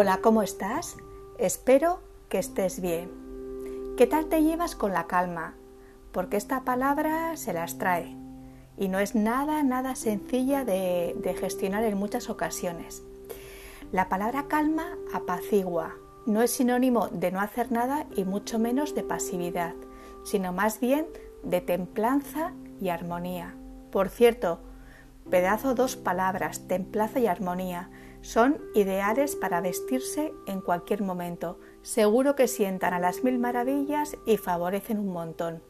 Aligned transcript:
Hola, 0.00 0.20
¿cómo 0.22 0.44
estás? 0.44 0.96
Espero 1.38 1.98
que 2.28 2.38
estés 2.38 2.80
bien. 2.80 3.10
¿Qué 3.96 4.06
tal 4.06 4.26
te 4.26 4.44
llevas 4.44 4.76
con 4.76 4.92
la 4.92 5.08
calma? 5.08 5.54
Porque 6.12 6.36
esta 6.36 6.60
palabra 6.60 7.36
se 7.36 7.52
las 7.52 7.78
trae 7.78 8.14
y 8.76 8.86
no 8.86 9.00
es 9.00 9.16
nada, 9.16 9.60
nada 9.64 9.96
sencilla 9.96 10.64
de, 10.64 11.16
de 11.20 11.34
gestionar 11.34 11.82
en 11.82 11.98
muchas 11.98 12.30
ocasiones. 12.30 13.02
La 13.90 14.08
palabra 14.08 14.44
calma 14.46 14.86
apacigua, 15.12 15.96
no 16.26 16.42
es 16.42 16.52
sinónimo 16.52 17.08
de 17.08 17.32
no 17.32 17.40
hacer 17.40 17.72
nada 17.72 18.06
y 18.14 18.22
mucho 18.22 18.60
menos 18.60 18.94
de 18.94 19.02
pasividad, 19.02 19.74
sino 20.24 20.52
más 20.52 20.78
bien 20.78 21.08
de 21.42 21.60
templanza 21.60 22.52
y 22.80 22.90
armonía. 22.90 23.56
Por 23.90 24.10
cierto, 24.10 24.60
pedazo 25.28 25.74
dos 25.74 25.96
palabras, 25.96 26.68
templanza 26.68 27.18
y 27.18 27.26
armonía, 27.26 27.90
son 28.20 28.60
ideales 28.74 29.36
para 29.36 29.60
vestirse 29.60 30.32
en 30.46 30.60
cualquier 30.60 31.02
momento. 31.02 31.58
Seguro 31.82 32.34
que 32.34 32.48
sientan 32.48 32.94
a 32.94 33.00
las 33.00 33.24
mil 33.24 33.38
maravillas 33.38 34.16
y 34.26 34.36
favorecen 34.36 34.98
un 34.98 35.08
montón. 35.08 35.62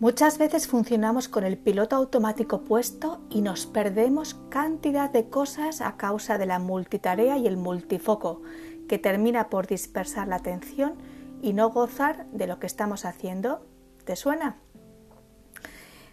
Muchas 0.00 0.38
veces 0.38 0.66
funcionamos 0.66 1.28
con 1.28 1.44
el 1.44 1.58
piloto 1.58 1.94
automático 1.94 2.62
puesto 2.62 3.20
y 3.28 3.42
nos 3.42 3.66
perdemos 3.66 4.32
cantidad 4.48 5.10
de 5.10 5.28
cosas 5.28 5.82
a 5.82 5.98
causa 5.98 6.38
de 6.38 6.46
la 6.46 6.58
multitarea 6.58 7.36
y 7.36 7.46
el 7.46 7.58
multifoco, 7.58 8.40
que 8.88 8.98
termina 8.98 9.50
por 9.50 9.66
dispersar 9.66 10.26
la 10.26 10.36
atención 10.36 10.94
y 11.42 11.52
no 11.52 11.68
gozar 11.68 12.24
de 12.30 12.46
lo 12.46 12.58
que 12.58 12.66
estamos 12.66 13.04
haciendo. 13.04 13.66
¿Te 14.04 14.16
suena? 14.16 14.56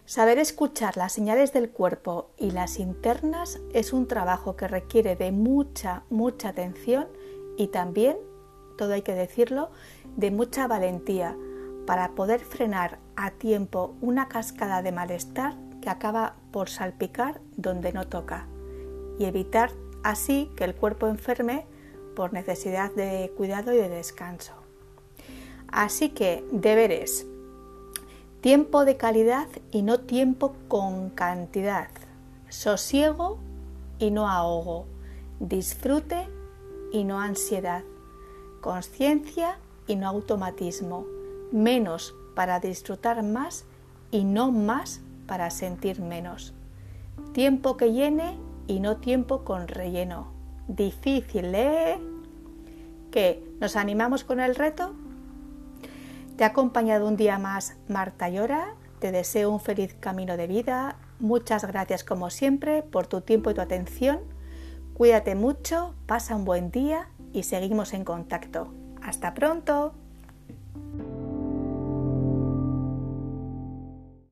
Saber 0.07 0.39
escuchar 0.39 0.95
las 0.95 1.11
señales 1.11 1.51
del 1.51 1.69
cuerpo 1.69 2.29
y 2.37 2.51
las 2.51 2.79
internas 2.79 3.59
es 3.73 3.91
un 3.91 4.07
trabajo 4.07 4.55
que 4.55 4.69
requiere 4.69 5.17
de 5.17 5.33
mucha, 5.33 6.03
mucha 6.09 6.47
atención 6.47 7.09
y 7.57 7.67
también, 7.67 8.15
todo 8.77 8.93
hay 8.93 9.01
que 9.01 9.13
decirlo, 9.13 9.69
de 10.15 10.31
mucha 10.31 10.65
valentía 10.65 11.35
para 11.85 12.15
poder 12.15 12.39
frenar 12.39 12.99
a 13.17 13.31
tiempo 13.31 13.97
una 13.99 14.29
cascada 14.29 14.81
de 14.81 14.93
malestar 14.93 15.57
que 15.81 15.89
acaba 15.89 16.37
por 16.51 16.69
salpicar 16.69 17.41
donde 17.57 17.91
no 17.91 18.07
toca 18.07 18.47
y 19.19 19.25
evitar 19.25 19.71
así 20.03 20.49
que 20.55 20.63
el 20.63 20.73
cuerpo 20.73 21.09
enferme 21.09 21.65
por 22.15 22.31
necesidad 22.31 22.93
de 22.93 23.33
cuidado 23.35 23.73
y 23.73 23.75
de 23.75 23.89
descanso. 23.89 24.53
Así 25.67 26.11
que 26.11 26.45
deberes 26.53 27.27
Tiempo 28.41 28.85
de 28.85 28.97
calidad 28.97 29.47
y 29.71 29.81
no 29.81 29.99
tiempo 29.99 30.53
con 30.67 31.09
cantidad. 31.09 31.89
Sosiego 32.49 33.39
y 33.97 34.11
no 34.11 34.29
ahogo. 34.29 34.85
Disfrute 35.39 36.27
y 36.91 37.03
no 37.03 37.19
ansiedad. 37.19 37.83
Conciencia 38.61 39.57
y 39.87 39.95
no 39.95 40.07
automatismo. 40.07 41.05
Menos 41.51 42.13
para 42.35 42.59
disfrutar 42.59 43.23
más 43.23 43.65
y 44.11 44.23
no 44.23 44.51
más 44.51 45.01
para 45.25 45.49
sentir 45.49 45.99
menos. 45.99 46.53
Tiempo 47.33 47.75
que 47.75 47.91
llene 47.91 48.37
y 48.67 48.79
no 48.79 48.97
tiempo 48.97 49.43
con 49.45 49.67
relleno. 49.67 50.27
Difícil, 50.67 51.55
¿eh? 51.55 51.97
¿Qué? 53.09 53.43
¿Nos 53.59 53.75
animamos 53.75 54.23
con 54.23 54.39
el 54.39 54.53
reto? 54.53 54.93
Te 56.37 56.43
ha 56.43 56.47
acompañado 56.47 57.07
un 57.07 57.17
día 57.17 57.39
más 57.39 57.77
Marta 57.87 58.29
Llora. 58.29 58.75
Te 58.99 59.11
deseo 59.11 59.49
un 59.49 59.59
feliz 59.59 59.95
camino 59.99 60.37
de 60.37 60.45
vida. 60.45 60.97
Muchas 61.19 61.65
gracias 61.65 62.03
como 62.03 62.29
siempre 62.29 62.83
por 62.83 63.07
tu 63.07 63.21
tiempo 63.21 63.49
y 63.49 63.55
tu 63.55 63.61
atención. 63.61 64.19
Cuídate 64.93 65.33
mucho, 65.33 65.95
pasa 66.05 66.35
un 66.35 66.45
buen 66.45 66.69
día 66.69 67.09
y 67.33 67.41
seguimos 67.41 67.91
en 67.95 68.03
contacto. 68.03 68.71
Hasta 69.01 69.33
pronto. 69.33 69.95